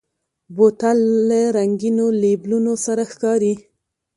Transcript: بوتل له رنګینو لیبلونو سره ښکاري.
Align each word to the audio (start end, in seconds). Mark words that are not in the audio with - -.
بوتل 0.55 0.99
له 1.29 1.41
رنګینو 1.57 2.05
لیبلونو 2.23 2.73
سره 2.85 3.03
ښکاري. 3.11 3.53